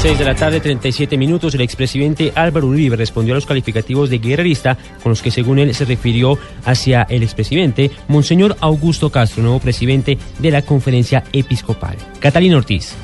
[0.00, 1.54] 6 de la tarde, 37 minutos.
[1.54, 5.74] El expresidente Álvaro Uribe respondió a los calificativos de guerrerista con los que, según él,
[5.74, 11.98] se refirió hacia el expresidente Monseñor Augusto Castro, nuevo presidente de la conferencia episcopal.
[12.18, 12.94] Catalina Ortiz.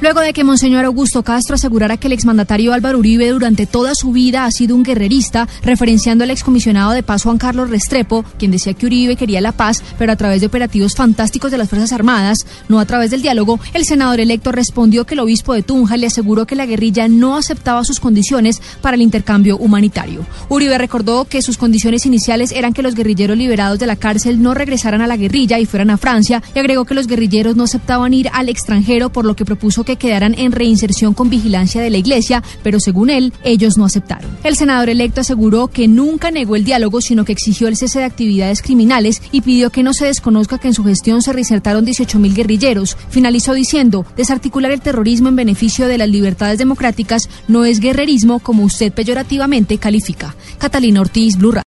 [0.00, 4.12] Luego de que Monseñor Augusto Castro asegurara que el exmandatario Álvaro Uribe durante toda su
[4.12, 8.74] vida ha sido un guerrerista, referenciando al excomisionado de paz Juan Carlos Restrepo, quien decía
[8.74, 12.46] que Uribe quería la paz, pero a través de operativos fantásticos de las Fuerzas Armadas,
[12.68, 16.06] no a través del diálogo, el senador electo respondió que el obispo de Tunja le
[16.06, 20.24] aseguró que la guerrilla no aceptaba sus condiciones para el intercambio humanitario.
[20.48, 24.54] Uribe recordó que sus condiciones iniciales eran que los guerrilleros liberados de la cárcel no
[24.54, 28.14] regresaran a la guerrilla y fueran a Francia, y agregó que los guerrilleros no aceptaban
[28.14, 31.96] ir al extranjero, por lo que propuso que quedaran en reinserción con vigilancia de la
[31.96, 34.30] Iglesia, pero según él, ellos no aceptaron.
[34.44, 38.04] El senador electo aseguró que nunca negó el diálogo, sino que exigió el cese de
[38.04, 42.34] actividades criminales y pidió que no se desconozca que en su gestión se reinsertaron 18.000
[42.34, 42.96] guerrilleros.
[43.08, 48.64] Finalizó diciendo, desarticular el terrorismo en beneficio de las libertades democráticas no es guerrerismo como
[48.64, 50.34] usted peyorativamente califica.
[50.58, 51.52] Catalina Ortiz, Blue